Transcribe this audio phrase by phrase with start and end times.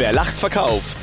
[0.00, 0.96] Wer lacht, verkauft.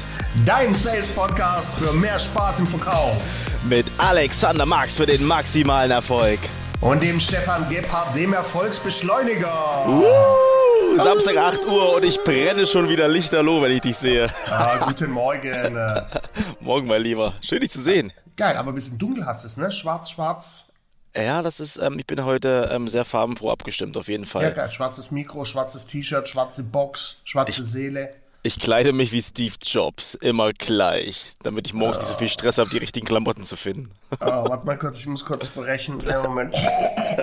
[0.43, 3.21] Dein Sales-Podcast für mehr Spaß im Verkauf.
[3.69, 6.39] Mit Alexander Max für den maximalen Erfolg.
[6.81, 9.85] Und dem Stefan Gebhardt, dem Erfolgsbeschleuniger.
[9.87, 14.31] Uh, Samstag 8 Uhr und ich brenne schon wieder lichterloh, wenn ich dich sehe.
[14.49, 15.77] Ah, guten Morgen.
[16.59, 17.35] Morgen, mein Lieber.
[17.41, 18.11] Schön, dich zu sehen.
[18.35, 19.71] Geil, aber ein bisschen dunkel hast du es, ne?
[19.71, 20.73] Schwarz, schwarz.
[21.15, 24.41] Ja, das ist, ähm, ich bin heute ähm, sehr farbenfroh abgestimmt, auf jeden Fall.
[24.45, 24.71] Ja, geil.
[24.71, 28.09] Schwarzes Mikro, schwarzes T-Shirt, schwarze Box, schwarze Ich- Seele.
[28.43, 32.57] Ich kleide mich wie Steve Jobs, immer gleich, damit ich morgens nicht so viel Stress
[32.57, 33.91] habe, die richtigen Klamotten zu finden.
[34.21, 35.97] Oh, warte mal kurz, ich muss kurz brechen.
[35.97, 36.55] Kleinen Moment.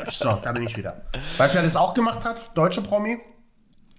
[0.08, 1.02] So, da bin ich wieder.
[1.38, 2.56] Weißt du, wer das auch gemacht hat?
[2.56, 3.18] Deutsche Promi?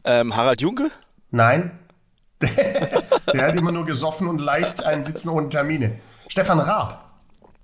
[0.04, 0.92] Ähm, Harald Junke?
[1.32, 1.80] Nein.
[2.42, 6.00] Der hat immer nur gesoffen und leicht einen Sitzen ohne Termine.
[6.28, 7.12] Stefan Raab.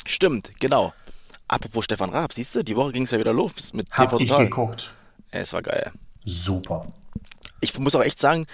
[0.05, 0.93] Stimmt, genau.
[1.47, 4.19] Apropos Stefan Raab, siehst du, die Woche ging es ja wieder los mit Hab TV
[4.21, 4.45] ich Total.
[4.45, 4.93] geguckt.
[5.33, 5.91] Ja, es war geil.
[6.25, 6.87] Super.
[7.59, 8.47] Ich muss auch echt sagen,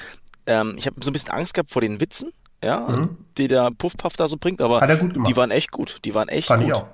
[0.47, 2.31] ähm, ich habe so ein bisschen Angst gehabt vor den Witzen,
[2.63, 3.07] ja,
[3.37, 4.81] die der Puffpuff da so bringt, aber Mhm.
[4.81, 5.29] Hat er gut gemacht.
[5.29, 5.99] die waren echt gut.
[6.05, 6.71] Die waren echt Fand gut.
[6.71, 6.87] ich auch.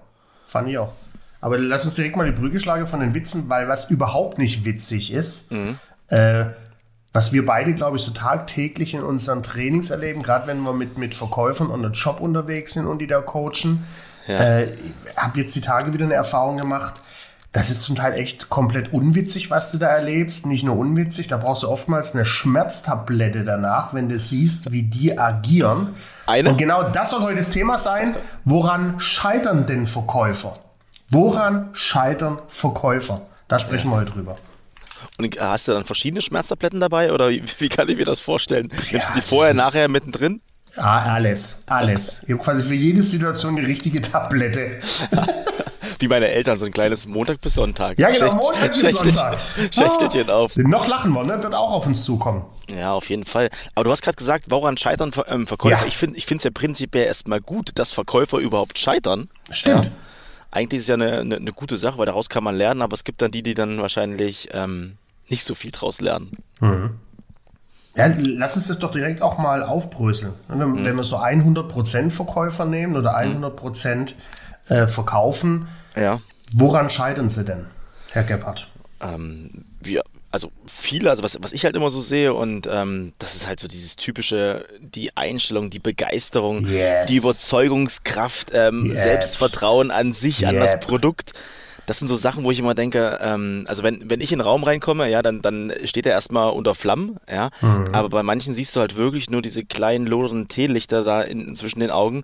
[0.45, 0.91] Fand ich auch.
[1.39, 4.65] Aber lass uns direkt mal die Brücke schlagen von den Witzen, weil was überhaupt nicht
[4.65, 5.77] witzig ist, Mhm.
[6.07, 6.45] äh,
[7.13, 10.97] was wir beide, glaube ich, so tagtäglich in unseren Trainings erleben, gerade wenn wir mit,
[10.97, 13.85] mit Verkäufern und einem Job unterwegs sind und die da coachen.
[14.27, 14.79] Äh, ich
[15.17, 16.95] habe jetzt die Tage wieder eine Erfahrung gemacht.
[17.53, 20.47] Das ist zum Teil echt komplett unwitzig, was du da erlebst.
[20.47, 25.19] Nicht nur unwitzig, da brauchst du oftmals eine Schmerztablette danach, wenn du siehst, wie die
[25.19, 25.89] agieren.
[26.25, 26.49] Eine?
[26.49, 28.15] Und genau das soll heute das Thema sein.
[28.43, 30.57] Woran scheitern denn Verkäufer?
[31.09, 33.21] Woran scheitern Verkäufer?
[33.47, 34.35] Da sprechen wir heute drüber.
[35.19, 38.71] Und hast du dann verschiedene Schmerztabletten dabei oder wie, wie kann ich mir das vorstellen?
[38.91, 40.41] Nimmst du die vorher, nachher, mittendrin?
[40.75, 42.23] Ah, alles, alles.
[42.23, 44.79] Ich habe quasi für jede Situation die richtige Tablette.
[46.03, 47.97] Wie meine Eltern, so ein kleines Montag bis Sonntag.
[47.97, 49.37] Ja, genau, Schächt- Montag bis Sonntag.
[49.71, 50.57] Schächtelchen auf.
[50.57, 51.41] Noch lachen wir, ne?
[51.41, 52.43] Wird auch auf uns zukommen.
[52.77, 53.49] Ja, auf jeden Fall.
[53.73, 55.81] Aber du hast gerade gesagt, woran scheitern Ver ähm, Verkäufer?
[55.81, 55.87] Ja.
[55.87, 59.29] Ich finde es ja prinzipiell erstmal gut, dass Verkäufer überhaupt scheitern.
[59.49, 59.85] Stimmt.
[59.85, 59.91] Ja.
[60.51, 62.95] Eigentlich ist es ja eine, eine, eine gute Sache, weil daraus kann man lernen, aber
[62.95, 64.97] es gibt dann die, die dann wahrscheinlich ähm,
[65.29, 66.31] nicht so viel draus lernen.
[67.95, 70.33] Ja, lass uns das doch direkt auch mal aufbröseln.
[70.47, 70.85] Wenn, Mhm.
[70.85, 74.13] wenn wir so 100% Verkäufer nehmen oder 100%
[74.69, 76.21] äh, verkaufen, Ja.
[76.53, 77.67] woran scheitern sie denn,
[78.11, 78.67] Herr Gebhardt?
[79.01, 83.35] ähm, wir, also viele, also was, was ich halt immer so sehe und ähm, das
[83.35, 87.09] ist halt so dieses typische, die Einstellung, die Begeisterung, Yes.
[87.09, 89.03] die Überzeugungskraft, ähm, Yes.
[89.03, 90.87] Selbstvertrauen an sich, an das Yep.
[90.87, 91.33] Produkt.
[91.85, 94.45] Das sind so Sachen, wo ich immer denke, ähm, also wenn, wenn ich in den
[94.45, 97.49] Raum reinkomme, ja, dann, dann steht er erstmal unter Flammen, ja.
[97.61, 97.89] Mhm.
[97.93, 101.81] Aber bei manchen siehst du halt wirklich nur diese kleinen lodernden Teelichter da in, zwischen
[101.81, 102.23] den Augen,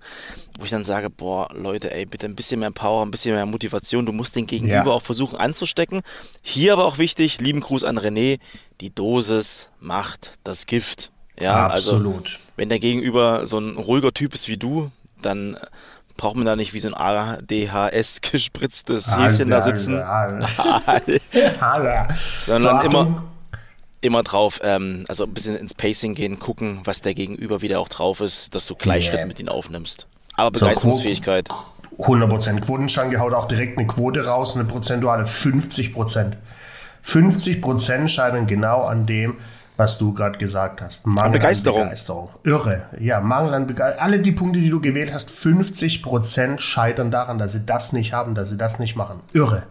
[0.58, 3.44] wo ich dann sage, boah, Leute, ey, bitte ein bisschen mehr Power, ein bisschen mehr
[3.46, 4.06] Motivation.
[4.06, 4.86] Du musst den Gegenüber Ja.
[4.86, 6.02] auch versuchen anzustecken.
[6.42, 8.38] Hier aber auch wichtig, lieben Gruß an René,
[8.80, 11.10] die Dosis macht das Gift.
[11.38, 12.38] Ja, also Absolut.
[12.56, 14.90] wenn der Gegenüber so ein ruhiger Typ ist wie du,
[15.22, 15.56] dann
[16.20, 19.94] braucht man da nicht wie so ein ADHS gespritztes Häschen da sitzen,
[22.44, 23.14] sondern So, immer,
[24.02, 27.88] immer drauf, ähm, also ein bisschen ins Pacing gehen, gucken, was der Gegenüber wieder auch
[27.88, 29.26] drauf ist, dass du Gleichschritt Yeah.
[29.26, 30.06] mit ihm aufnimmst.
[30.34, 31.48] Aber Begeisterungsfähigkeit.
[31.98, 32.60] 100%.
[32.60, 36.32] Quotenschange haut auch direkt eine Quote raus, eine prozentuale 50%.
[37.02, 39.38] 50% scheitern genau an dem,
[39.80, 41.06] was du gerade gesagt hast.
[41.06, 41.80] Mangel Begeisterung.
[41.80, 42.28] An Begeisterung.
[42.44, 42.82] Irre.
[43.00, 44.02] Ja, Mangel an Begeisterung.
[44.02, 48.34] Alle die Punkte, die du gewählt hast, 50% scheitern daran, dass sie das nicht haben,
[48.34, 49.20] dass sie das nicht machen.
[49.32, 49.62] Irre.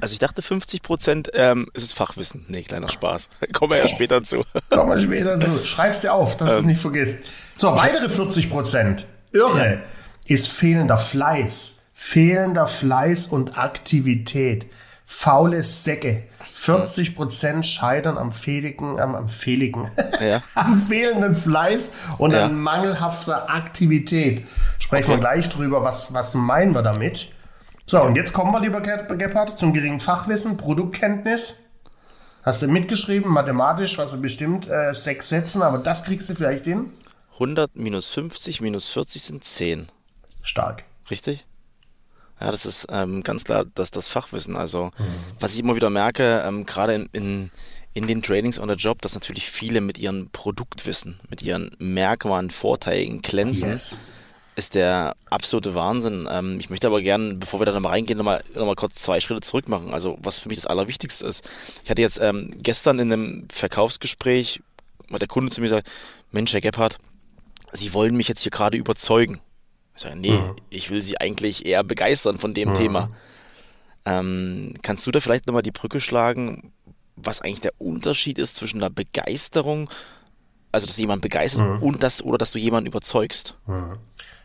[0.00, 2.44] Also ich dachte 50 Prozent ähm, ist es Fachwissen.
[2.46, 3.28] Nee, kleiner Spaß.
[3.52, 4.42] Kommen wir ja später zu.
[4.70, 5.58] Kommen wir später zu.
[5.64, 6.66] Schreib's dir auf, dass du es Ähm.
[6.68, 7.24] nicht vergisst.
[7.56, 9.02] So, weitere 40%.
[9.32, 9.80] Irre.
[10.26, 11.78] Ist fehlender Fleiß.
[11.92, 14.66] Fehlender Fleiß und Aktivität.
[15.04, 16.22] Faule Säcke.
[16.66, 19.90] 40% scheitern am fehligen, am, am fehligen,
[20.20, 20.42] Ja.
[20.54, 22.44] am fehlenden Fleiß und Ja.
[22.46, 24.46] an mangelhafter Aktivität.
[24.78, 25.20] Sprechen wir Okay.
[25.20, 27.32] gleich drüber, was, was meinen wir damit.
[27.86, 31.62] So, und jetzt kommen wir, lieber Gebhardt, zum geringen Fachwissen, Produktkenntnis.
[32.42, 36.64] Hast du mitgeschrieben, mathematisch, was du bestimmt, äh, sechs Sätzen, aber das kriegst du vielleicht
[36.64, 36.90] hin.
[37.34, 39.88] 100 minus 50 minus 40 sind 10.
[40.42, 40.84] Stark.
[41.10, 41.44] Richtig?
[42.40, 44.56] Ja, das ist ähm, ganz klar das, das Fachwissen.
[44.56, 45.04] Also, Mhm.
[45.40, 47.50] was ich immer wieder merke, ähm, gerade in, in,
[47.94, 52.50] in den Trainings on the Job, dass natürlich viele mit ihrem Produktwissen, mit ihren Merkmalen,
[52.50, 53.96] Vorteilen glänzen, Yes.
[54.54, 56.28] ist der absolute Wahnsinn.
[56.30, 59.18] Ähm, ich möchte aber gerne, bevor wir da nochmal reingehen, nochmal noch mal kurz zwei
[59.20, 59.94] Schritte zurück machen.
[59.94, 61.48] Also, was für mich das Allerwichtigste ist.
[61.84, 64.60] Ich hatte jetzt ähm, gestern in einem Verkaufsgespräch,
[65.10, 65.88] hat der Kunde zu mir gesagt,
[66.32, 66.98] Mensch, Herr Gebhardt,
[67.72, 69.40] Sie wollen mich jetzt hier gerade überzeugen.
[69.96, 70.38] Ich sage, nee,
[70.70, 73.10] ich will Sie eigentlich eher begeistern von dem Thema.
[74.04, 76.72] Ähm, kannst du da vielleicht nochmal die Brücke schlagen,
[77.16, 79.90] was eigentlich der Unterschied ist zwischen einer Begeisterung
[80.70, 81.82] Also, dass du jemanden begeisterst mhm.
[81.82, 83.54] und das, oder dass du jemanden überzeugst.
[83.66, 83.96] Mhm.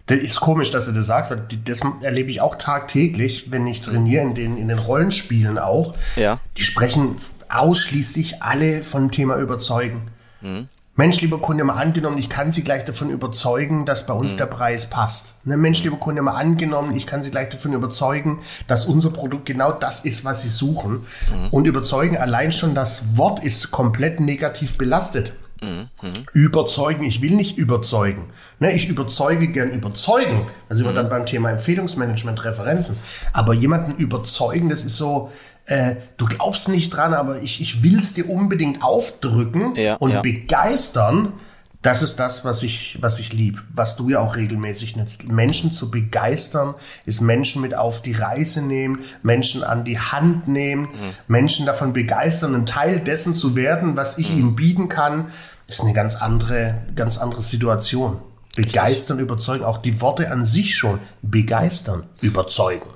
[0.07, 3.81] Das ist komisch, dass du das sagst, weil das erlebe ich auch tagtäglich, wenn ich
[3.81, 5.95] trainiere, in den, in den Rollenspielen auch.
[6.15, 6.39] Ja.
[6.57, 7.17] Die sprechen
[7.49, 10.09] ausschließlich alle vom Thema Überzeugen.
[11.01, 11.07] Mhm.
[11.07, 14.37] Mensch, lieber Kunde, mal angenommen, ich kann Sie gleich davon überzeugen, dass bei uns mhm.
[14.37, 15.45] der Preis passt.
[15.45, 19.45] Ne, Mensch, lieber Kunde, mal angenommen, ich kann Sie gleich davon überzeugen, dass unser Produkt
[19.45, 21.05] genau das ist, was Sie suchen.
[21.31, 21.49] Mhm.
[21.49, 25.33] Und überzeugen, allein schon das Wort ist komplett negativ belastet.
[25.63, 25.89] Mhm.
[26.33, 28.29] Überzeugen, ich will nicht überzeugen.
[28.59, 30.47] Ne, ich überzeuge gern überzeugen.
[30.67, 30.95] Da sind wir mhm.
[30.95, 32.97] dann beim Thema Empfehlungsmanagement, Referenzen.
[33.31, 35.31] Aber jemanden überzeugen, das ist so,
[35.65, 40.11] äh, du glaubst nicht dran, aber ich, ich will es dir unbedingt aufdrücken ja, und
[40.11, 40.21] ja.
[40.21, 41.33] begeistern.
[41.81, 45.27] Das ist das, was ich, was ich lieb, was du ja auch regelmäßig nutzt.
[45.27, 46.75] Menschen zu begeistern,
[47.05, 51.13] ist Menschen mit auf die Reise nehmen, Menschen an die Hand nehmen, mhm.
[51.27, 54.39] Menschen davon begeistern, ein Teil dessen zu werden, was ich mhm.
[54.39, 55.31] ihnen bieten kann,
[55.67, 58.19] ist eine ganz andere, ganz andere Situation.
[58.55, 60.99] Begeistern, überzeugen, auch die Worte an sich schon.
[61.21, 62.89] Begeistern, überzeugen.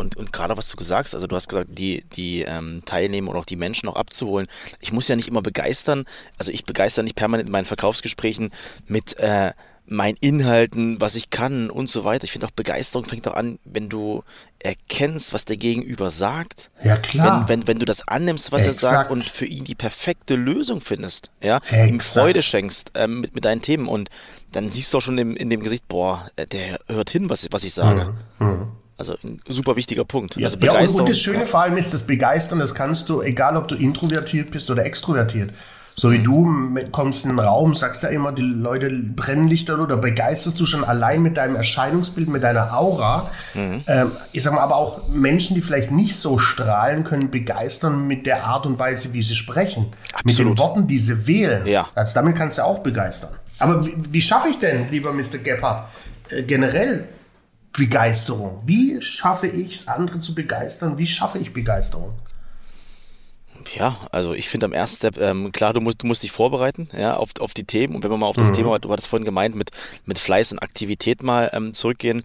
[0.00, 3.30] Und, und gerade was du gesagt hast, also du hast gesagt, die, die ähm, Teilnehmer
[3.30, 4.46] oder auch die Menschen noch abzuholen.
[4.80, 6.06] Ich muss ja nicht immer begeistern,
[6.38, 8.50] also ich begeister nicht permanent in meinen Verkaufsgesprächen
[8.86, 9.52] mit äh,
[9.86, 12.24] meinen Inhalten, was ich kann und so weiter.
[12.24, 14.22] Ich finde auch Begeisterung fängt auch an, wenn du
[14.60, 16.70] erkennst, was der Gegenüber sagt.
[16.84, 17.48] Ja, klar.
[17.48, 18.82] Wenn, wenn, wenn du das annimmst, was Exakt.
[18.82, 21.88] er sagt und für ihn die perfekte Lösung findest, ja, Exakt.
[21.88, 24.10] ihm Freude schenkst ähm, mit, mit deinen Themen und
[24.52, 27.64] dann siehst du auch schon in, in dem Gesicht, boah, der hört hin, was, was
[27.64, 28.14] ich sage.
[28.38, 28.46] Mhm.
[28.46, 28.72] Mhm.
[29.00, 30.36] Also ein super wichtiger Punkt.
[30.36, 33.56] Ja, also ja und, das Schöne vor allem ist, das Begeistern, das kannst du, egal
[33.56, 35.54] ob du introvertiert bist oder extrovertiert.
[35.94, 39.96] So wie du kommst in den Raum, sagst ja immer, die Leute brennen Lichter oder
[39.96, 43.30] begeisterst du schon allein mit deinem Erscheinungsbild, mit deiner Aura.
[43.54, 43.84] Mhm.
[43.86, 48.26] Ähm, ich sag mal, aber auch Menschen, die vielleicht nicht so strahlen, können begeistern mit
[48.26, 49.94] der Art und Weise, wie sie sprechen.
[50.12, 50.26] Absolut.
[50.26, 51.66] Mit den Worten, die sie wählen.
[51.66, 51.88] Ja.
[51.94, 53.30] Also damit kannst du auch begeistern.
[53.58, 55.38] Aber wie, wie schaffe ich denn, lieber Mr.
[55.42, 55.88] Gebhardt,
[56.28, 57.08] äh, generell
[57.72, 58.62] Begeisterung?
[58.66, 60.98] Wie schaffe ich es, andere zu begeistern?
[60.98, 62.14] Wie schaffe ich Begeisterung?
[63.74, 66.88] Ja, also ich finde am ersten Step, ähm, klar, du musst, du musst dich vorbereiten
[66.96, 67.94] ja, auf, auf die Themen.
[67.94, 68.54] Und wenn wir mal auf das mhm.
[68.54, 69.70] Thema, du hattest vorhin gemeint, mit,
[70.06, 72.24] mit Fleiß und Aktivität mal ähm, zurückgehen.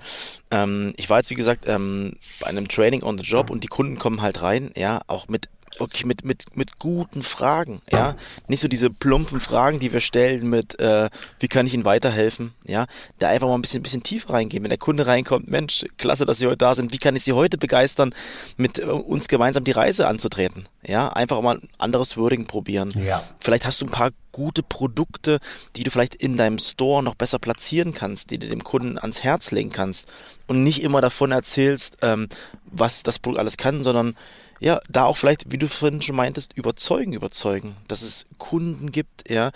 [0.51, 3.67] Ähm, ich war jetzt, wie gesagt, ähm, bei einem Training on the Job und die
[3.67, 8.15] Kunden kommen halt rein, ja, auch mit wirklich mit, mit, mit guten Fragen, ja.
[8.47, 12.53] Nicht so diese plumpen Fragen, die wir stellen mit, äh, wie kann ich Ihnen weiterhelfen,
[12.65, 12.85] ja.
[13.19, 14.63] Da einfach mal ein bisschen, bisschen tiefer reingehen.
[14.63, 17.33] Wenn der Kunde reinkommt, Mensch, klasse, dass Sie heute da sind, wie kann ich Sie
[17.33, 18.13] heute begeistern,
[18.57, 21.09] mit äh, uns gemeinsam die Reise anzutreten, ja.
[21.09, 22.93] Einfach mal ein anderes Wording probieren.
[23.03, 23.23] Ja.
[23.39, 25.39] Vielleicht hast du ein paar gute Produkte,
[25.77, 29.23] die du vielleicht in deinem Store noch besser platzieren kannst, die du dem Kunden ans
[29.23, 30.09] Herz legen kannst
[30.47, 32.27] und nicht immer davon erzählst, ähm,
[32.65, 34.15] was das Produkt alles kann, sondern
[34.59, 39.29] ja, da auch vielleicht, wie du vorhin schon meintest, überzeugen, überzeugen, dass es Kunden gibt,
[39.29, 39.51] ja,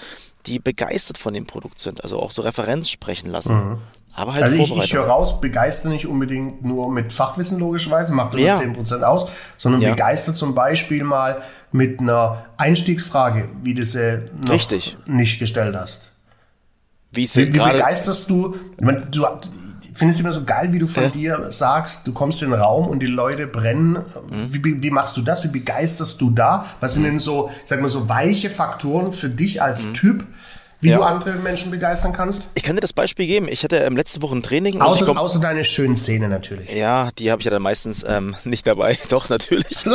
[0.45, 3.55] die begeistert von dem Produkt sind, also auch so Referenz sprechen lassen.
[3.55, 3.77] Mhm.
[4.13, 8.33] Aber halt also ich, ich höre raus, begeistert nicht unbedingt nur mit Fachwissen logischerweise, macht
[8.33, 8.57] nur ja.
[8.57, 9.91] 10% aus, sondern ja.
[9.91, 11.41] begeistert zum Beispiel mal
[11.71, 14.97] mit einer Einstiegsfrage, wie du sie noch Richtig.
[15.05, 16.09] nicht gestellt hast.
[17.11, 19.25] Wie, wie, begeisterst du, meine, du,
[19.99, 21.09] finde es immer so geil, wie du von ja.
[21.09, 23.93] dir sagst, du kommst in den Raum und die Leute brennen.
[23.93, 24.47] Mhm.
[24.49, 25.43] Wie, wie, machst du das?
[25.43, 26.65] Wie begeisterst du da?
[26.79, 27.07] Was sind mhm.
[27.07, 29.93] denn so, sag mal, so weiche Faktoren für dich als mhm.
[29.93, 30.25] Typ,
[30.81, 30.97] wie ja.
[30.97, 32.49] du andere Menschen begeistern kannst?
[32.55, 33.47] Ich kann dir das Beispiel geben.
[33.49, 34.81] Ich hatte ähm, letzte Woche ein Training.
[34.81, 36.73] Außer, komm, außer deine schönen Zähne natürlich.
[36.73, 38.97] Ja, die habe ich ja dann meistens ähm, nicht dabei.
[39.09, 39.85] Doch, natürlich.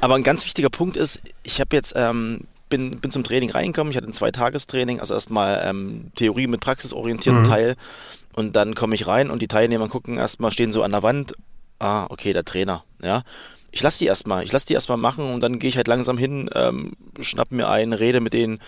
[0.00, 3.90] Aber ein ganz wichtiger Punkt ist, ich habe jetzt ähm, bin, bin zum Training reingekommen.
[3.90, 7.48] Ich hatte ein Zweitagestraining, also erstmal ähm, Theorie mit praxisorientierten mhm.
[7.48, 7.76] Teil.
[8.34, 11.34] Und dann komme ich rein und die Teilnehmer gucken erstmal, stehen so an der Wand.
[11.78, 13.22] Ah, okay, der Trainer, ja.
[13.72, 16.18] Ich lasse die erstmal, ich lasse die erstmal machen und dann gehe ich halt langsam
[16.18, 18.58] hin, ähm, schnapp mir ein, rede mit denen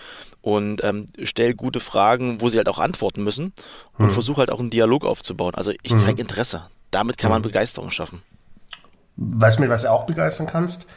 [0.41, 3.51] und ähm, stelle gute Fragen, wo sie halt auch antworten müssen
[3.97, 4.09] und mhm.
[4.11, 5.55] versuche halt auch einen Dialog aufzubauen.
[5.55, 6.19] Also ich zeige mhm.
[6.19, 6.67] Interesse.
[6.91, 7.47] Damit kann man mhm.
[7.47, 8.21] Begeisterung schaffen.
[9.17, 10.87] Weißt du, mit was du auch begeistern kannst?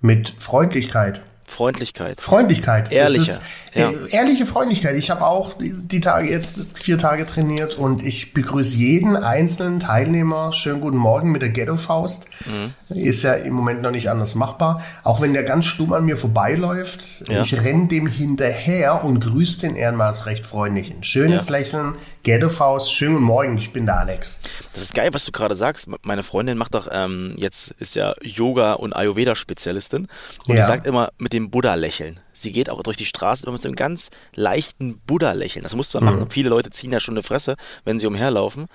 [0.00, 1.22] Mit Freundlichkeit.
[1.46, 2.20] Freundlichkeit.
[2.20, 2.90] Freundlichkeit.
[2.90, 3.30] Ehrliche.
[3.30, 3.42] Ist,
[3.74, 3.90] ja.
[3.90, 4.96] Äh, ehrliche Freundlichkeit.
[4.96, 9.80] Ich habe auch die, die, Tage jetzt vier Tage trainiert und ich begrüße jeden einzelnen
[9.80, 10.52] Teilnehmer.
[10.52, 12.26] Schönen guten Morgen mit der Ghetto-Faust.
[12.46, 12.96] Mhm.
[12.96, 14.82] Ist ja im Moment noch nicht anders machbar.
[15.02, 17.28] Auch wenn der ganz stumm an mir vorbeiläuft.
[17.28, 17.42] Ja.
[17.42, 20.92] Ich renne dem hinterher und grüße den Ehrenmann recht freundlich.
[20.92, 21.52] Ein schönes ja.
[21.52, 21.94] Lächeln.
[22.24, 22.90] Ghetto-Faust.
[22.90, 23.58] Schönen guten Morgen.
[23.58, 24.40] Ich bin der Alex.
[24.72, 25.88] Das ist geil, was du gerade sagst.
[26.02, 30.08] Meine Freundin macht doch ähm, jetzt ist ja Yoga und Ayurveda-Spezialistin
[30.48, 32.18] und die sagt immer mit dem Buddha lächeln.
[32.32, 35.62] Sie geht auch durch die Straße immer mit so einem ganz leichten Buddha-Lächeln.
[35.62, 36.10] Das muss man mhm.
[36.10, 36.30] machen.
[36.30, 38.66] Viele Leute ziehen ja schon eine Fresse, wenn sie umherlaufen.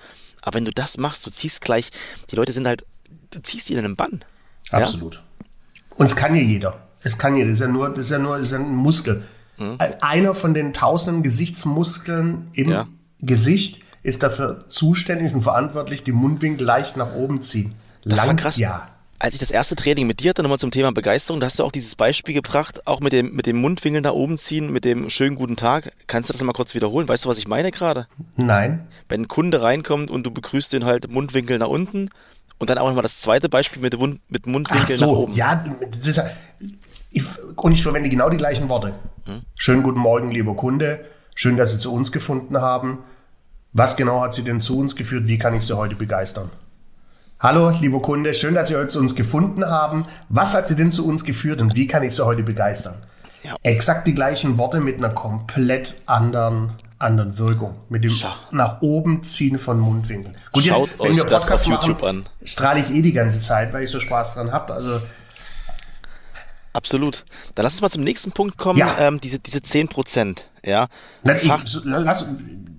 [0.42, 1.90] Aber wenn du das machst, du ziehst gleich,
[2.30, 2.86] die Leute sind halt,
[3.32, 4.20] du ziehst die in einen Bann.
[4.70, 5.16] Absolut.
[5.16, 5.20] Ja?
[5.96, 6.80] Und es kann ja jeder.
[7.02, 7.48] Es kann jeder.
[7.48, 9.24] Das ist ja nur, das ist ja nur, das ist ja ein Muskel.
[9.58, 9.76] Mhm.
[10.00, 12.86] Einer von den tausenden Gesichtsmuskeln im ja.
[13.22, 17.74] Gesicht ist dafür zuständig und verantwortlich, die Mundwinkel leicht nach oben ziehen.
[18.04, 18.56] Das Lang, war krass.
[18.56, 18.88] Ja
[19.20, 21.64] als ich das erste Training mit dir hatte, nochmal zum Thema Begeisterung, da hast du
[21.64, 25.10] auch dieses Beispiel gebracht, auch mit dem, mit dem Mundwinkel nach oben ziehen, mit dem
[25.10, 25.92] schönen guten Tag.
[26.06, 27.06] Kannst du das mal kurz wiederholen?
[27.06, 28.06] Weißt du, was ich meine gerade?
[28.36, 28.88] Nein.
[29.08, 32.08] Wenn ein Kunde reinkommt und du begrüßt den halt Mundwinkel nach unten
[32.58, 33.94] und dann auch nochmal das zweite Beispiel mit,
[34.30, 35.34] mit Mundwinkel so, nach oben.
[35.34, 36.22] Ja, das ist,
[37.10, 37.24] ich,
[37.56, 38.94] und ich verwende genau die gleichen Worte.
[39.26, 39.42] Hm?
[39.54, 41.04] Schönen guten Morgen, lieber Kunde.
[41.42, 42.98] Schön, dass Sie zu uns gefunden haben.
[43.72, 45.26] Was genau hat Sie denn zu uns geführt?
[45.26, 46.50] Wie kann ich Sie heute begeistern?
[47.38, 50.04] Hallo, lieber Kunde, schön, dass Sie heute zu uns gefunden haben.
[50.28, 52.96] Was hat Sie denn zu uns geführt und wie kann ich Sie heute begeistern?
[53.42, 53.54] Ja.
[53.62, 57.74] Exakt die gleichen Worte mit einer komplett anderen, anderen Wirkung.
[57.88, 58.34] Mit dem Schau.
[58.50, 60.36] nach oben ziehen von Mundwinkeln.
[60.52, 62.28] Gut, Schaut jetzt, wenn wir Podcast machen, an.
[62.44, 64.74] strahle ich eh die ganze Zeit, weil ich so Spaß dran habe.
[64.74, 65.00] Also
[66.74, 67.24] Absolut.
[67.54, 68.94] Dann lass uns mal zum nächsten Punkt kommen, ja.
[68.98, 70.44] ähm, diese, diese 10 Prozent.
[70.64, 70.88] Ja.
[71.24, 71.50] Ich,
[71.84, 72.26] lass,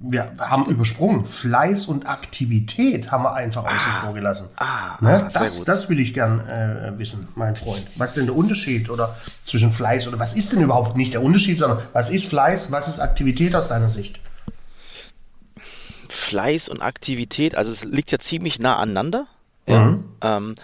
[0.02, 1.26] wir haben übersprungen.
[1.26, 4.50] Fleiß und Aktivität haben wir einfach ah, außen vor gelassen.
[4.56, 5.30] Ah, ne?
[5.34, 7.86] das, das will ich gern äh, wissen, mein Freund.
[7.98, 11.24] Was ist denn der Unterschied oder zwischen Fleiß oder was ist denn überhaupt nicht der
[11.24, 14.20] Unterschied, sondern was ist Fleiß, was ist Aktivität aus deiner Sicht?
[16.10, 19.28] Fleiß und Aktivität, also es liegt ja ziemlich nah aneinander.
[19.68, 19.86] Ja.
[19.86, 20.04] Mhm.
[20.22, 20.56] Ähm,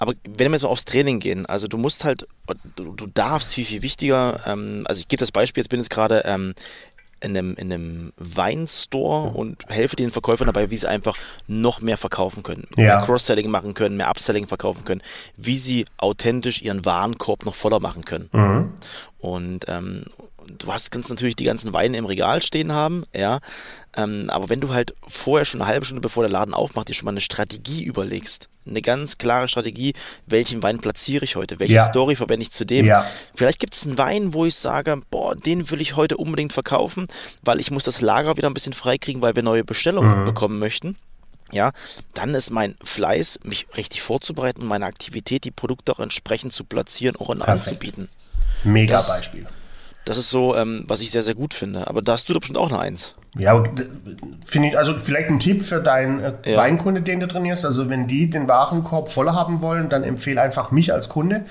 [0.00, 2.26] aber wenn wir jetzt mal aufs Training gehen, also du musst halt,
[2.74, 5.90] du, du darfst viel, viel wichtiger, ähm, also ich gebe das Beispiel, jetzt bin ich
[5.90, 6.54] gerade ähm,
[7.20, 11.98] in einem, in einem Weinstore und helfe den Verkäufern dabei, wie sie einfach noch mehr
[11.98, 12.96] verkaufen können, ja.
[12.96, 15.02] mehr Cross-Selling machen können, mehr Upselling verkaufen können,
[15.36, 18.30] wie sie authentisch ihren Warenkorb noch voller machen können.
[18.32, 18.72] Mhm.
[19.18, 20.04] Und ähm,
[20.46, 23.40] du hast kannst natürlich die ganzen Weine im Regal stehen haben, ja.
[23.96, 26.94] Ähm, aber wenn du halt vorher schon eine halbe Stunde bevor der Laden aufmacht, dir
[26.94, 29.94] schon mal eine Strategie überlegst, eine ganz klare Strategie,
[30.26, 31.84] welchen Wein platziere ich heute, welche ja.
[31.84, 32.86] Story verwende ich zu dem.
[32.86, 33.06] Ja.
[33.34, 37.08] Vielleicht gibt es einen Wein, wo ich sage, boah, den will ich heute unbedingt verkaufen,
[37.42, 40.24] weil ich muss das Lager wieder ein bisschen freikriegen, weil wir neue Bestellungen mhm.
[40.24, 40.96] bekommen möchten.
[41.52, 41.72] Ja,
[42.14, 46.62] dann ist mein Fleiß, mich richtig vorzubereiten und meine Aktivität, die Produkte auch entsprechend zu
[46.62, 48.08] platzieren und anzubieten.
[48.62, 49.48] Mega das, Beispiel.
[50.04, 51.86] Das ist so, ähm, was ich sehr, sehr gut finde.
[51.86, 53.14] Aber da hast du doch bestimmt auch eine Eins.
[53.38, 53.62] Ja,
[54.44, 56.56] finde ich, also vielleicht ein Tipp für deinen äh, ja.
[56.56, 57.64] Weinkunde, den du trainierst.
[57.64, 61.44] Also wenn die den Warenkorb voller haben wollen, dann empfehle einfach mich als Kunde.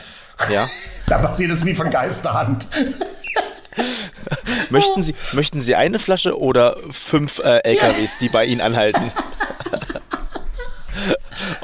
[0.51, 0.67] Ja.
[1.07, 2.67] da passiert es wie von Geisterhand.
[4.69, 9.11] möchten, Sie, möchten Sie eine Flasche oder fünf äh, LKWs, die bei Ihnen anhalten?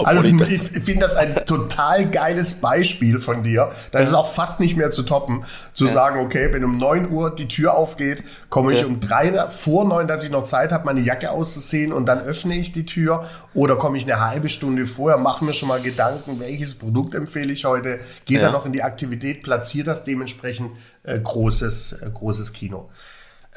[0.05, 3.71] also ich, ich finde das ein total geiles Beispiel von dir.
[3.91, 4.07] Das ja.
[4.09, 5.91] ist auch fast nicht mehr zu toppen, zu ja.
[5.91, 8.85] sagen, okay, wenn um 9 Uhr die Tür aufgeht, komme ich ja.
[8.85, 12.55] um drei vor neun, dass ich noch Zeit habe, meine Jacke auszuziehen und dann öffne
[12.55, 16.39] ich die Tür oder komme ich eine halbe Stunde vorher, mache mir schon mal Gedanken,
[16.39, 20.71] welches Produkt empfehle ich heute, gehe dann noch in die Aktivität, platziere das dementsprechend
[21.03, 22.89] äh, großes, äh, großes Kino.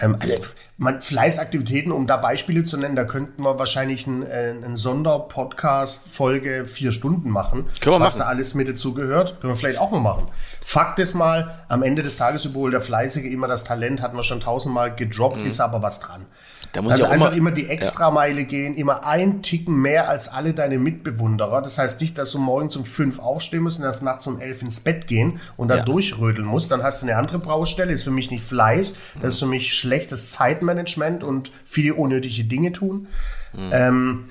[0.01, 0.35] Ähm, also,
[0.77, 6.67] man, Fleißaktivitäten, um da Beispiele zu nennen, da könnten wir wahrscheinlich einen, äh, einen Sonderpodcast-Folge
[6.67, 7.67] vier Stunden machen.
[7.81, 8.21] Können wir was machen.
[8.21, 9.41] da alles mit dazu gehört.
[9.41, 10.29] Können wir vielleicht auch mal machen.
[10.63, 14.23] Fakt ist mal, am Ende des Tages überholt der Fleißige immer das Talent, hatten wir
[14.23, 15.47] schon tausendmal gedroppt, mhm.
[15.47, 16.27] ist aber was dran.
[16.73, 18.47] Da muss also ich einfach immer, immer die Extrameile ja.
[18.47, 21.63] gehen, immer ein Ticken mehr als alle deine Mitbewunderer.
[21.63, 24.61] Das heißt nicht, dass du morgens um fünf aufstehen musst und erst nachts um elf
[24.63, 25.85] ins Bett gehen und dann ja.
[25.85, 26.71] durchrödeln musst.
[26.71, 27.93] Dann hast du eine andere Baustelle.
[27.93, 32.73] Ist für mich nicht Fleiß, das ist für mich schlechtes Zeitmanagement und viele unnötige Dinge
[32.73, 33.09] tun.
[33.53, 33.71] Mhm.
[33.73, 34.25] Ähm,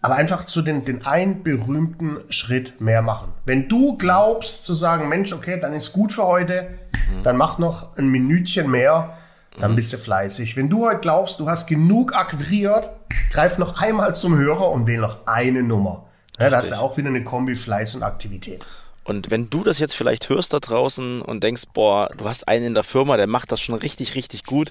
[0.00, 3.32] aber einfach zu den, den einen berühmten Schritt mehr machen.
[3.44, 7.22] Wenn du glaubst zu sagen, Mensch, okay, dann ist gut für heute, mhm.
[7.22, 9.16] dann mach noch ein Minütchen mehr
[9.58, 9.76] dann mhm.
[9.76, 10.56] bist du fleißig.
[10.56, 12.90] Wenn du heute glaubst, du hast genug akquiriert,
[13.32, 16.06] greif noch einmal zum Hörer und wähl noch eine Nummer.
[16.38, 18.64] Ja, das ist auch wieder eine Kombi Fleiß und Aktivität.
[19.04, 22.66] Und wenn du das jetzt vielleicht hörst da draußen und denkst, boah, du hast einen
[22.66, 24.70] in der Firma, der macht das schon richtig, richtig gut,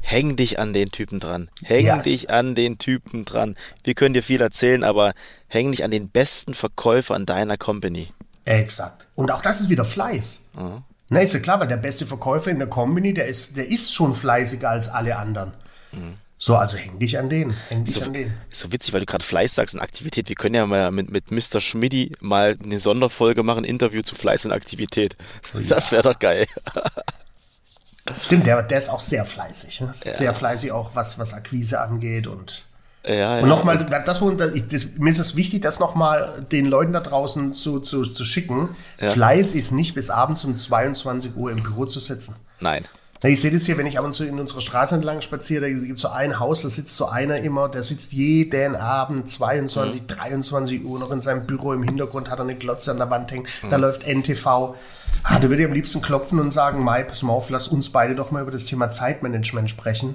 [0.00, 1.48] häng dich an den Typen dran.
[1.62, 2.04] Häng yes.
[2.04, 3.56] dich an den Typen dran.
[3.84, 5.12] Wir können dir viel erzählen, aber
[5.46, 8.08] häng dich an den besten Verkäufer an deiner Company.
[8.44, 9.06] Exakt.
[9.14, 10.50] Und auch das ist wieder Fleiß.
[10.54, 10.82] Mhm.
[11.10, 13.94] Na, ist ja klar, weil der beste Verkäufer in der Company, der ist, der ist
[13.94, 15.52] schon fleißiger als alle anderen.
[15.92, 16.16] Mhm.
[16.40, 17.50] So, also häng dich an den.
[17.68, 18.32] Häng dich so, an den.
[18.50, 20.28] So witzig, weil du gerade Fleiß sagst und Aktivität.
[20.28, 21.60] Wir können ja mal mit, mit Mr.
[21.60, 25.16] Schmidti mal eine Sonderfolge machen, Interview zu Fleiß und Aktivität.
[25.52, 26.46] Oh das wäre doch geil.
[28.22, 29.80] Stimmt, der, der ist auch sehr fleißig.
[29.80, 29.92] Ne?
[30.04, 30.12] Ja.
[30.12, 32.64] Sehr fleißig auch, was, was Akquise angeht und
[33.04, 34.20] ja, und nochmal, das,
[34.68, 38.70] das, mir ist es wichtig, das nochmal den Leuten da draußen zu, zu, zu schicken.
[39.00, 39.10] Ja.
[39.10, 42.36] Fleiß ist nicht bis abends um 22 Uhr im Büro zu sitzen.
[42.60, 42.86] Nein.
[43.24, 45.68] Ich sehe das hier, wenn ich ab und zu in unserer Straße entlang spaziere, da
[45.68, 50.02] gibt es so ein Haus, da sitzt so einer immer, der sitzt jeden Abend 22,
[50.02, 50.06] mhm.
[50.06, 51.72] 23 Uhr noch in seinem Büro.
[51.72, 53.70] Im Hintergrund hat er eine Glotze an der Wand hängen, mhm.
[53.70, 54.74] da läuft NTV.
[55.24, 57.90] Ah, da würde ich am liebsten klopfen und sagen, Mai, pass mal auf, lass uns
[57.90, 60.14] beide doch mal über das Thema Zeitmanagement sprechen.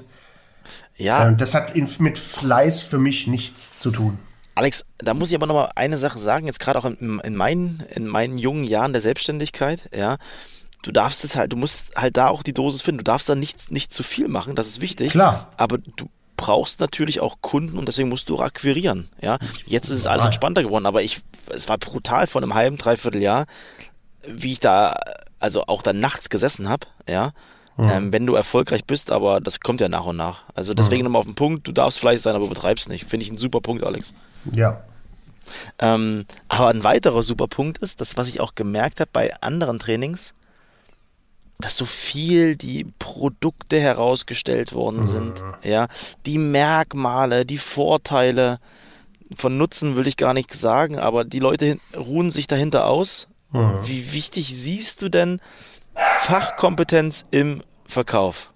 [0.96, 1.28] Ja.
[1.28, 4.18] Ähm, das hat mit Fleiß für mich nichts zu tun.
[4.56, 7.36] Alex, da muss ich aber noch mal eine Sache sagen, jetzt gerade auch in, in,
[7.36, 10.18] meinen, in meinen jungen Jahren der Selbstständigkeit, ja,
[10.84, 13.00] du darfst es halt, du musst halt da auch die Dosis finden.
[13.00, 15.12] Du darfst da nicht, nicht zu viel machen, das ist wichtig.
[15.12, 15.50] Klar.
[15.58, 19.10] Aber du brauchst natürlich auch Kunden und deswegen musst du auch akquirieren.
[19.22, 22.78] Ja, jetzt ist es alles entspannter geworden, aber ich, es war brutal vor einem halben,
[22.78, 23.46] dreiviertel Jahr,
[24.28, 24.96] wie ich da,
[25.40, 27.32] also auch dann nachts gesessen habe, ja.
[27.76, 27.90] Mhm.
[27.90, 30.44] Ähm, wenn du erfolgreich bist, aber das kommt ja nach und nach.
[30.54, 31.06] Also deswegen mhm.
[31.06, 33.06] nochmal auf den Punkt, du darfst fleißig sein, aber übertreibst nicht.
[33.06, 34.14] Finde ich ein super Punkt, Alex.
[34.52, 34.84] Ja.
[35.80, 39.80] Ähm, aber ein weiterer super Punkt ist, das, was ich auch gemerkt habe bei anderen
[39.80, 40.36] Trainings,
[41.64, 45.06] dass so viel die Produkte herausgestellt worden mhm.
[45.06, 45.88] sind, ja,
[46.26, 48.60] die Merkmale, die Vorteile
[49.34, 53.30] von Nutzen will ich gar nicht sagen, aber die Leute ruhen sich dahinter aus.
[53.52, 53.80] Mhm.
[53.86, 55.40] Wie wichtig siehst du denn
[56.20, 58.52] Fachkompetenz im Verkauf?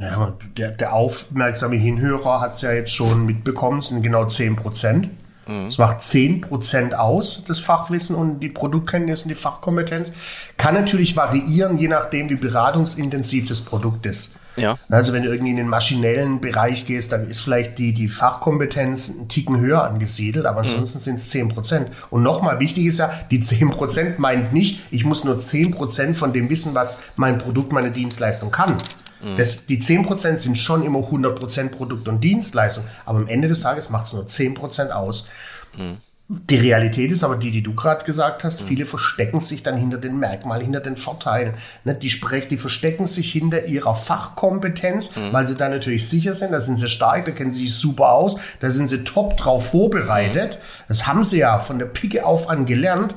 [0.00, 4.56] Ja, der, der aufmerksame Hinhörer hat es ja jetzt schon mitbekommen, es sind genau 10
[4.56, 5.10] Prozent.
[5.46, 5.66] Mhm.
[5.66, 10.12] Es macht 10% aus, das Fachwissen und die Produktkenntnis und die Fachkompetenz.
[10.56, 14.36] Kann natürlich variieren, je nachdem, wie beratungsintensiv das Produkt ist.
[14.56, 14.78] Ja.
[14.90, 19.10] Also wenn du irgendwie in den maschinellen Bereich gehst, dann ist vielleicht die, die Fachkompetenz
[19.10, 21.02] einen Ticken höher angesiedelt, aber ansonsten mhm.
[21.02, 21.88] sind es 10 Prozent.
[22.10, 26.16] Und nochmal, wichtig ist ja, die 10 Prozent meint nicht, ich muss nur 10 Prozent
[26.16, 28.76] von dem wissen, was mein Produkt, meine Dienstleistung kann.
[29.22, 29.36] Mhm.
[29.36, 33.90] Das, die 10% sind schon immer 100% Produkt und Dienstleistung, aber am Ende des Tages
[33.90, 35.28] macht es nur 10% aus.
[35.76, 35.98] Mhm.
[36.28, 38.62] Die Realität ist aber die, die du gerade gesagt hast.
[38.62, 38.66] Mhm.
[38.66, 41.54] Viele verstecken sich dann hinter den Merkmalen, hinter den Vorteilen.
[41.84, 45.32] Ne, die, sprechen, die verstecken sich hinter ihrer Fachkompetenz, mhm.
[45.32, 46.52] weil sie da natürlich sicher sind.
[46.52, 49.70] Da sind sie stark, da kennen sie sich super aus, da sind sie top drauf
[49.70, 50.54] vorbereitet.
[50.54, 50.84] Mhm.
[50.88, 53.14] Das haben sie ja von der Picke auf an gelernt.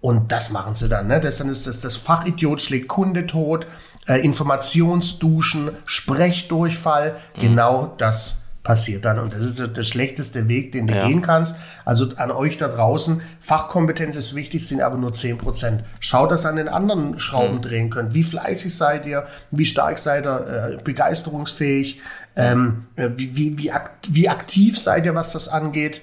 [0.00, 1.06] Und das machen sie dann.
[1.06, 1.20] Ne?
[1.20, 3.66] Das dann ist das, das Fachidiot schlägt Kunde tot
[4.06, 7.40] äh, Informationsduschen, Sprechdurchfall, mhm.
[7.40, 9.20] genau das passiert dann.
[9.20, 11.06] Und das ist der, der schlechteste Weg, den du ja.
[11.06, 11.56] gehen kannst.
[11.84, 15.84] Also an euch da draußen, Fachkompetenz ist wichtig, sind aber nur 10 Prozent.
[16.00, 17.62] Schaut, dass ihr an den anderen Schrauben mhm.
[17.62, 18.12] drehen könnt.
[18.12, 19.26] Wie fleißig seid ihr?
[19.52, 20.78] Wie stark seid ihr?
[20.80, 22.00] Äh, begeisterungsfähig?
[22.34, 26.02] Ähm, äh, wie, wie, wie, akt wie aktiv seid ihr, was das angeht?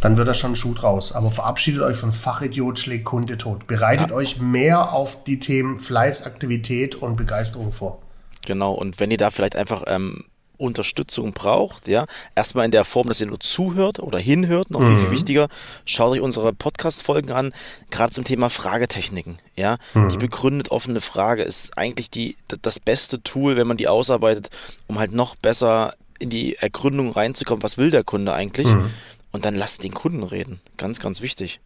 [0.00, 1.12] Dann wird da schon ein Schuh draus.
[1.12, 3.66] Aber verabschiedet euch von Fachidiot schlägt Kunde tot.
[3.66, 4.16] Bereitet ja.
[4.16, 8.00] euch mehr auf die Themen Fleiß, Aktivität und Begeisterung vor.
[8.46, 10.24] Genau, und wenn ihr da vielleicht einfach ähm,
[10.62, 14.96] Unterstützung braucht, ja, erstmal in der Form, dass ihr nur zuhört oder hinhört, noch viel,
[14.96, 15.12] viel mhm.
[15.12, 15.48] wichtiger,
[15.84, 17.52] schaut euch unsere Podcast-Folgen an,
[17.90, 19.78] gerade zum Thema Fragetechniken, ja.
[19.94, 20.08] Mhm.
[20.08, 24.50] Die begründet offene Frage ist eigentlich die, das beste Tool, wenn man die ausarbeitet,
[24.86, 28.68] um halt noch besser in die Ergründung reinzukommen, was will der Kunde eigentlich.
[28.68, 28.90] Mhm
[29.32, 30.60] und dann lasst den Kunden reden.
[30.76, 31.60] Ganz, ganz wichtig.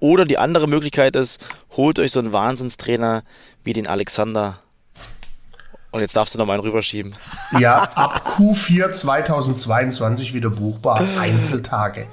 [0.00, 1.40] Oder die andere Möglichkeit ist,
[1.76, 3.22] holt euch so einen Wahnsinnstrainer
[3.62, 4.58] wie den Alexander.
[5.92, 7.14] Und jetzt darfst du noch mal einen rüberschieben.
[7.58, 11.06] Ja, ab Q4 2022 wieder buchbar.
[11.20, 12.06] Einzeltage.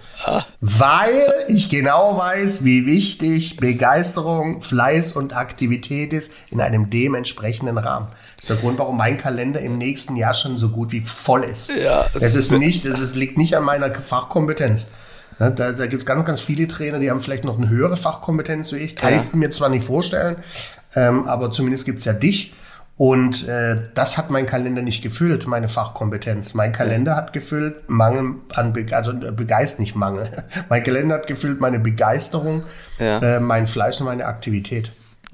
[0.60, 8.08] Weil ich genau weiß, wie wichtig Begeisterung, Fleiß und Aktivität ist in einem dementsprechenden Rahmen.
[8.36, 11.46] Das ist der Grund, warum mein Kalender im nächsten Jahr schon so gut wie voll
[11.46, 11.72] ist.
[11.72, 14.92] Ja, es, es ist nicht, es ist, liegt nicht an meiner Fachkompetenz.
[15.40, 18.74] Da, da gibt es ganz, ganz viele Trainer, die haben vielleicht noch eine höhere Fachkompetenz
[18.74, 18.98] wie ich.
[18.98, 19.22] Kann ja.
[19.22, 20.36] ich mir zwar nicht vorstellen,
[20.96, 22.54] ähm, aber zumindest gibt es ja dich.
[23.00, 26.54] Und äh, das hat mein Kalender nicht gefüllt, meine Fachkompetenz.
[26.54, 30.30] Mein Kalender hat gefüllt Mangel an, Be also äh, Begeist nicht Mangel.
[30.70, 32.64] mein Kalender hat gefüllt meine Begeisterung,
[33.00, 33.20] ja.
[33.20, 34.92] äh, mein Fleiß und meine Aktivität.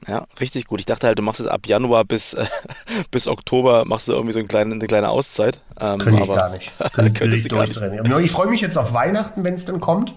[0.08, 0.80] Ja, richtig gut.
[0.80, 2.46] Ich dachte halt, du machst es ab Januar bis, äh,
[3.10, 5.60] bis Oktober, machst du irgendwie so eine kleine, eine kleine Auszeit.
[5.82, 6.72] Ähm, Könnte ich gar nicht.
[6.94, 8.22] Könnte ich durchdrehen.
[8.22, 10.14] Ich freue mich jetzt auf Weihnachten, wenn es dann kommt.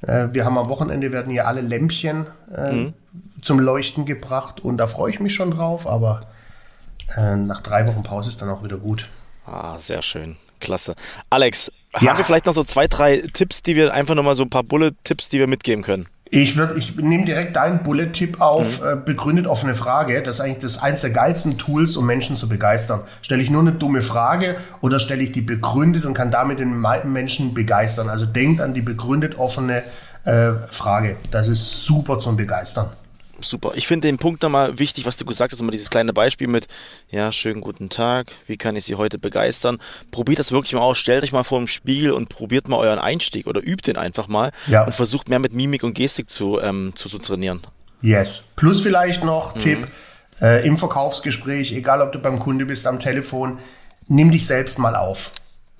[0.00, 2.94] Äh, wir haben am Wochenende, werden hier alle Lämpchen äh, mhm.
[3.40, 6.22] zum Leuchten gebracht und da freue ich mich schon drauf, aber
[7.16, 9.08] äh, nach drei Wochen Pause ist dann auch wieder gut.
[9.46, 10.36] Ah, sehr schön.
[10.60, 10.94] Klasse.
[11.30, 12.08] Alex, ja.
[12.08, 14.62] haben wir vielleicht noch so zwei, drei Tipps, die wir einfach nochmal so ein paar
[14.62, 16.06] Bullet-Tipps, die wir mitgeben können?
[16.34, 18.86] Ich ich nehme direkt deinen Bullet-Tipp auf, mhm.
[18.86, 20.22] äh, begründet offene Frage.
[20.22, 23.00] Das ist eigentlich das eins der geilsten Tools, um Menschen zu begeistern.
[23.20, 26.80] Stelle ich nur eine dumme Frage oder stelle ich die begründet und kann damit den
[27.04, 28.08] Menschen begeistern?
[28.08, 29.82] Also denkt an die begründet offene
[30.24, 31.16] äh, Frage.
[31.30, 32.88] Das ist super zum Begeistern
[33.42, 33.72] super.
[33.74, 36.66] Ich finde den Punkt nochmal wichtig, was du gesagt hast, immer dieses kleine Beispiel mit,
[37.10, 39.78] ja, schönen guten Tag, wie kann ich Sie heute begeistern?
[40.10, 42.98] Probiert das wirklich mal aus, stellt euch mal vor dem Spiegel und probiert mal euren
[42.98, 44.84] Einstieg oder übt den einfach mal ja.
[44.84, 47.60] und versucht mehr mit Mimik und Gestik zu, ähm, zu, zu trainieren.
[48.00, 48.48] Yes.
[48.56, 49.60] Plus vielleicht noch mhm.
[49.60, 49.88] Tipp,
[50.40, 53.58] äh, im Verkaufsgespräch, egal ob du beim Kunde bist, am Telefon,
[54.08, 55.30] nimm dich selbst mal auf.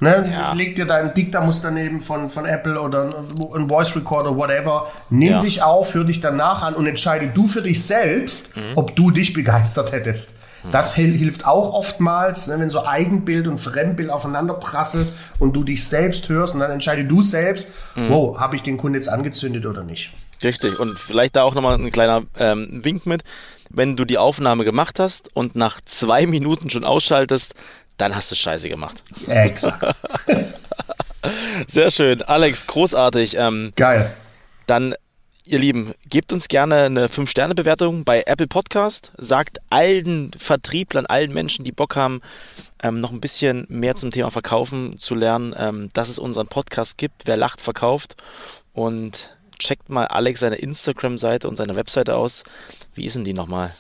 [0.03, 0.33] Ne?
[0.35, 0.53] Ja.
[0.53, 3.09] Leg dir dein Diktamus daneben von, von Apple oder
[3.55, 4.89] ein Voice Recorder, whatever.
[5.11, 5.41] Nimm ja.
[5.41, 8.73] dich auf, hör dich danach an und entscheide du für dich selbst, mhm.
[8.75, 10.35] ob du dich begeistert hättest.
[10.65, 10.73] Mhm.
[10.73, 15.07] Das hilft auch oftmals, ne, wenn so Eigenbild und Fremdbild aufeinander prasselt
[15.39, 18.09] und du dich selbst hörst und dann entscheide du selbst, mhm.
[18.09, 20.11] wow, habe ich den Kunden jetzt angezündet oder nicht.
[20.43, 20.81] Richtig.
[20.81, 23.23] Und vielleicht da auch nochmal ein kleiner ähm, Wink mit.
[23.71, 27.55] Wenn du die Aufnahme gemacht hast und nach zwei Minuten schon ausschaltest,
[27.97, 29.03] dann hast du Scheiße gemacht.
[29.27, 29.95] Exakt.
[31.67, 32.23] Sehr schön.
[32.23, 33.37] Alex, großartig.
[33.39, 34.13] Ähm, Geil.
[34.67, 34.95] Dann,
[35.45, 39.13] ihr Lieben, gebt uns gerne eine 5-Sterne-Bewertung bei Apple Podcast.
[39.19, 42.21] Sagt allen Vertrieblern, allen Menschen, die Bock haben,
[42.83, 46.99] ähm, noch ein bisschen mehr zum Thema Verkaufen zu lernen, ähm, dass es unseren Podcast
[46.99, 47.23] gibt.
[47.27, 48.17] Wer lacht, verkauft.
[48.73, 52.43] Und checkt mal Alex seine Instagram-Seite und seine Webseite aus.
[52.95, 53.75] Wie ist denn die nochmal?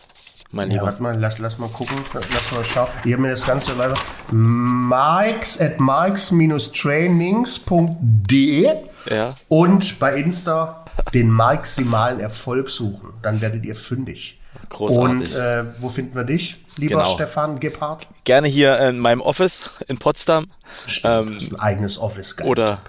[0.52, 0.82] Mein Lieber.
[0.82, 2.86] Ja, warte mal, lass, lass mal gucken, lass mal schauen.
[3.04, 3.94] Ich habe mir das Ganze weiter.
[4.30, 8.70] Mikes at mikes-trainings.de
[9.10, 9.34] ja.
[9.48, 10.84] und bei Insta
[11.14, 13.14] den maximalen Erfolg suchen.
[13.22, 14.38] Dann werdet ihr fündig.
[14.68, 15.10] Großartig.
[15.10, 17.14] Und äh, wo finden wir dich, lieber genau.
[17.14, 18.06] Stefan Gebhardt?
[18.24, 20.48] Gerne hier in meinem Office in Potsdam.
[20.86, 22.36] Stimmt, ähm, das ist ein eigenes Office.
[22.36, 22.46] Geil.
[22.46, 22.82] Oder,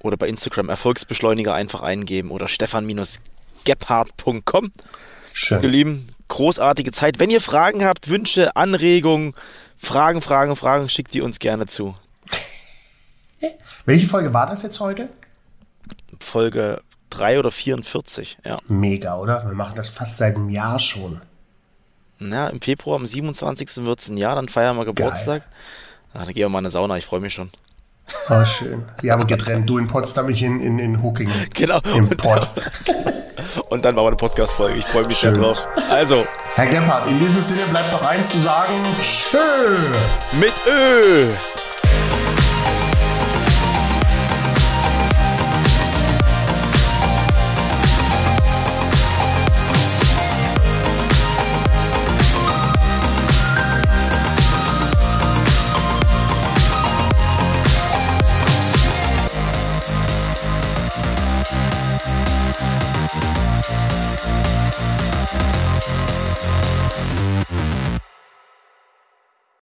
[0.00, 4.72] oder bei Instagram Erfolgsbeschleuniger einfach eingeben oder stefan-gebhardt.com.
[5.32, 5.62] Schön.
[5.62, 7.20] Ihr Lieben, großartige Zeit.
[7.20, 9.34] Wenn ihr Fragen habt, Wünsche, Anregungen,
[9.76, 11.94] Fragen, Fragen, Fragen, schickt die uns gerne zu.
[13.84, 15.08] Welche Folge war das jetzt heute?
[16.20, 18.58] Folge 3 oder 44, ja.
[18.66, 19.46] Mega, oder?
[19.46, 21.20] Wir machen das fast seit einem Jahr schon.
[22.18, 23.84] Ja, im Februar, am 27.
[23.84, 25.44] wird es ein Jahr, dann feiern wir Geburtstag.
[26.14, 27.50] Ah, dann gehen wir mal in eine Sauna, ich freue mich schon.
[28.28, 28.84] Oh, schön.
[29.00, 29.68] Wir haben getrennt.
[29.68, 31.30] Du in Potsdam, ich in, in, in Hooking.
[31.54, 31.80] Genau.
[31.94, 32.48] Im Pott.
[33.68, 34.78] Und dann war eine Podcast-Folge.
[34.78, 35.34] Ich freue mich schön.
[35.34, 35.58] sehr drauf.
[35.90, 36.24] Also.
[36.54, 38.72] Herr Gebhardt, in diesem Sinne bleibt noch eins zu sagen.
[39.00, 39.38] Tschö.
[40.38, 41.28] Mit Ö.